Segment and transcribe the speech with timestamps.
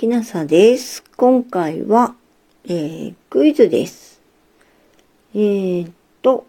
[0.00, 1.04] きなさです。
[1.18, 2.14] 今回は、
[2.64, 4.22] えー、クイズです。
[5.34, 5.92] えー、
[6.22, 6.46] と、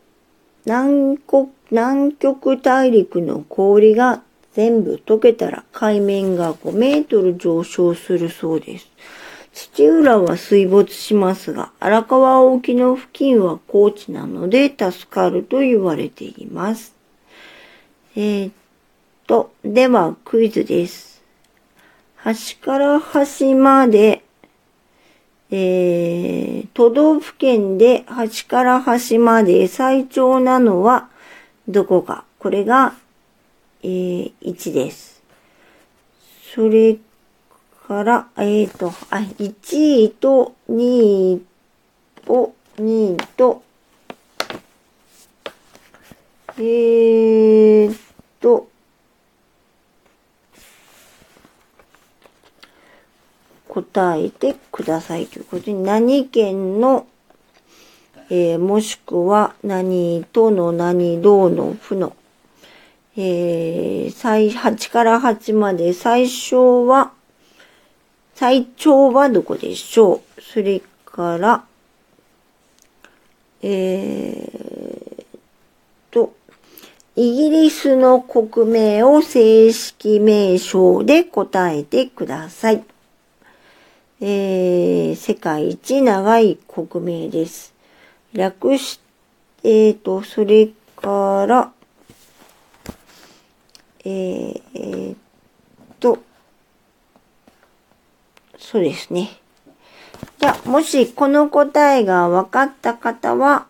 [0.63, 4.21] 南国、南極大陸の氷が
[4.53, 8.89] 全部溶けたら海面が5メートル上昇するそうです。
[9.51, 16.95] 土浦は水没しますが、荒川沖の付近は高地なので助かると言われています。
[18.15, 18.51] えー、
[19.27, 21.10] と、ではクイズです。
[22.23, 24.23] 端から端まで、
[25.49, 31.09] えー、都道府県で端から端まで最長なのは
[31.67, 32.25] どこか。
[32.37, 32.93] これが、
[33.81, 35.23] えー、1です。
[36.53, 36.97] それ
[37.87, 41.45] から、えっ、ー、と、あ、1位と2位
[42.23, 43.63] と、2位と、
[46.57, 47.97] えー
[48.39, 48.67] と、
[53.73, 57.07] 答えてくださいということで、何県の、
[58.29, 62.13] えー、もしくは何との何どうの負の、
[63.15, 67.13] えー、最、8から8まで最小は、
[68.35, 70.41] 最長はどこでしょう？
[70.41, 71.63] それから、
[73.61, 75.25] えー、
[76.11, 76.33] と、
[77.15, 82.83] イギリスの国名を正式名称で答えてください。
[84.23, 87.73] えー、世界一長い国名です。
[88.33, 89.11] 略して、
[89.63, 91.71] えーと、それから、
[94.03, 95.15] えー、えー、
[95.99, 96.19] と、
[98.57, 99.29] そうですね。
[100.39, 103.67] じゃあ、もしこの答えが分かった方は、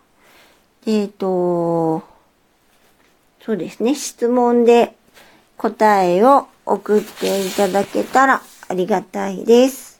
[0.86, 2.02] えっ、ー、と、
[3.44, 4.94] そうですね、質問で
[5.56, 9.91] 答えを送っていただけたらありがたいです。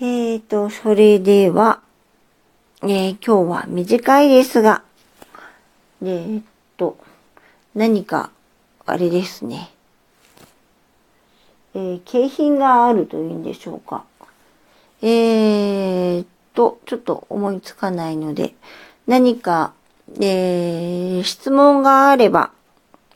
[0.00, 1.80] えっ、ー、と、それでは、
[2.82, 4.82] えー、今日は短いですが、
[6.02, 6.44] えー、っ
[6.76, 6.98] と、
[7.76, 8.30] 何か、
[8.86, 9.70] あれですね。
[11.74, 14.04] えー、景品があるといいんでしょうか。
[15.00, 18.54] えー、と、ちょっと思いつかないので、
[19.06, 19.74] 何か、
[20.20, 22.50] えー、質問があれば、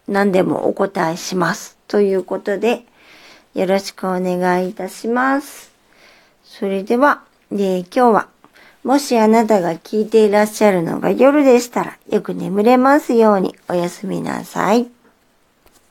[0.07, 1.77] 何でもお答えします。
[1.89, 2.85] ということで、
[3.55, 5.78] よろしくお願いいたします。
[6.49, 7.23] それでは、
[7.53, 8.29] えー、今日は、
[8.83, 14.89] もしあなたが聞いていらっしゃるのが夜でしたら、よく眠れますようにおやすみなさい。